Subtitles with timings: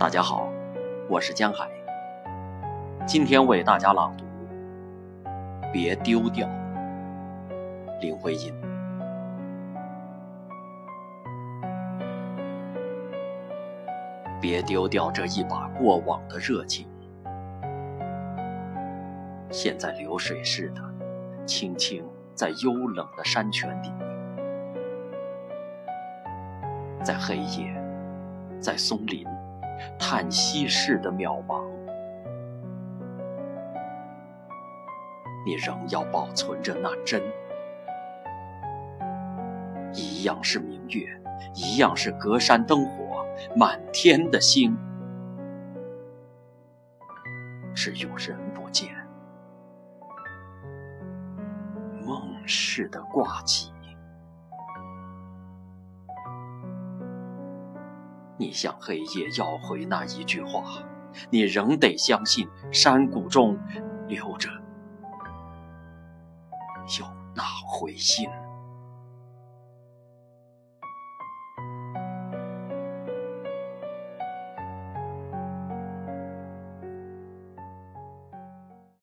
[0.00, 0.48] 大家好，
[1.10, 1.68] 我是江海。
[3.06, 4.24] 今天为大家朗读
[5.70, 6.48] 《别丢掉》，
[8.00, 8.50] 林徽因。
[14.40, 16.88] 别丢掉这一把过往的热情，
[19.50, 20.80] 现在流水似的，
[21.44, 22.02] 轻轻
[22.34, 23.92] 在幽冷的山泉底，
[27.04, 27.70] 在黑夜，
[28.62, 29.26] 在松林。
[29.98, 31.64] 叹息似的渺茫，
[35.46, 37.22] 你仍要保存着那真，
[39.94, 41.06] 一样是明月，
[41.54, 44.76] 一样是隔山灯火，满天的星，
[47.74, 48.88] 只有人不见，
[52.04, 53.72] 梦似的挂起。
[58.40, 60.82] 你向黑夜要回那一句话，
[61.28, 63.54] 你仍得相信山谷中
[64.08, 64.48] 留着
[66.98, 68.30] 有那回音。